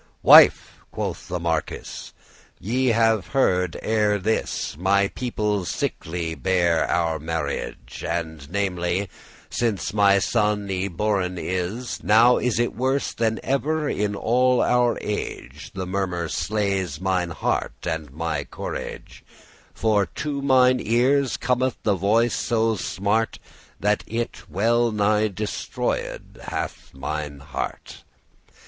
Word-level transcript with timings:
"Wife," 0.23 0.79
quoth 0.89 1.27
the 1.27 1.39
marquis, 1.39 2.09
"ye 2.59 2.87
have 2.87 3.27
heard 3.37 3.77
ere 3.83 4.17
this 4.17 4.75
My 4.75 5.09
people 5.09 5.63
*sickly 5.63 6.33
bear* 6.33 6.85
our 6.89 7.19
marriage; 7.19 8.01
*regard 8.01 8.25
with 8.25 8.37
displeasure* 8.37 8.47
And 8.47 8.51
namely* 8.51 9.09
since 9.51 9.93
my 9.93 10.17
son 10.17 10.67
y 10.67 10.87
boren 10.87 11.37
is, 11.37 11.83
*especially 11.83 12.07
Now 12.07 12.37
is 12.37 12.59
it 12.59 12.73
worse 12.75 13.13
than 13.13 13.39
ever 13.43 13.87
in 13.87 14.15
all 14.15 14.63
our 14.63 14.97
age: 15.01 15.69
The 15.75 15.85
murmur 15.85 16.29
slays 16.29 16.99
mine 16.99 17.29
heart 17.29 17.85
and 17.85 18.11
my 18.11 18.43
corage, 18.45 19.21
For 19.75 20.07
to 20.07 20.41
mine 20.41 20.79
ears 20.81 21.37
cometh 21.37 21.77
the 21.83 21.93
voice 21.93 22.33
so 22.35 22.75
smart,* 22.75 23.37
*painfully 23.37 23.75
That 23.81 24.03
it 24.07 24.49
well 24.49 24.91
nigh 24.91 25.27
destroyed 25.27 26.39
hath 26.45 26.91
mine 26.95 27.41
heart. 27.41 28.03